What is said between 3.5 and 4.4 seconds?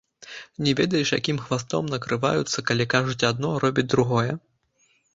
а робяць другое?